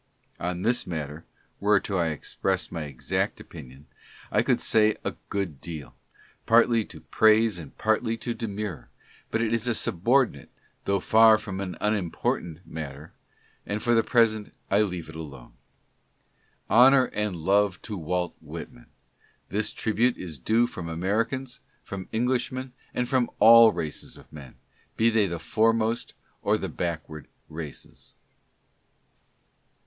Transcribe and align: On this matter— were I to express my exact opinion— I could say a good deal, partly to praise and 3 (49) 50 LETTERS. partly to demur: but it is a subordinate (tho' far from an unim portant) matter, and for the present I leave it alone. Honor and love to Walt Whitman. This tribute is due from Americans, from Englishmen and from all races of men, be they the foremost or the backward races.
On 0.39 0.63
this 0.63 0.87
matter— 0.87 1.25
were 1.59 1.75
I 1.75 1.79
to 1.81 1.99
express 1.99 2.71
my 2.71 2.85
exact 2.85 3.39
opinion— 3.39 3.85
I 4.31 4.41
could 4.41 4.59
say 4.59 4.97
a 5.03 5.11
good 5.29 5.61
deal, 5.61 5.95
partly 6.47 6.83
to 6.85 7.01
praise 7.01 7.59
and 7.59 7.71
3 7.77 7.77
(49) 7.77 7.77
50 7.77 7.77
LETTERS. 7.77 7.83
partly 7.83 8.17
to 8.17 8.33
demur: 8.73 8.89
but 9.29 9.41
it 9.43 9.53
is 9.53 9.67
a 9.67 9.75
subordinate 9.75 10.49
(tho' 10.85 10.99
far 10.99 11.37
from 11.37 11.59
an 11.59 11.75
unim 11.79 12.11
portant) 12.11 12.65
matter, 12.65 13.13
and 13.63 13.83
for 13.83 13.93
the 13.93 14.01
present 14.01 14.55
I 14.71 14.81
leave 14.81 15.07
it 15.07 15.15
alone. 15.15 15.53
Honor 16.67 17.05
and 17.13 17.35
love 17.35 17.79
to 17.83 17.95
Walt 17.95 18.35
Whitman. 18.41 18.87
This 19.49 19.71
tribute 19.71 20.17
is 20.17 20.39
due 20.39 20.65
from 20.65 20.89
Americans, 20.89 21.59
from 21.83 22.09
Englishmen 22.11 22.73
and 22.95 23.07
from 23.07 23.29
all 23.37 23.71
races 23.71 24.17
of 24.17 24.33
men, 24.33 24.55
be 24.97 25.11
they 25.11 25.27
the 25.27 25.37
foremost 25.37 26.15
or 26.41 26.57
the 26.57 26.69
backward 26.69 27.27
races. 27.49 28.15